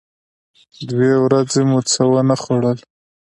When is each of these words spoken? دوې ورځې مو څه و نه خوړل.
دوې 0.89 1.11
ورځې 1.23 1.61
مو 1.69 1.79
څه 1.91 2.01
و 2.11 2.13
نه 2.29 2.35
خوړل. 2.41 2.77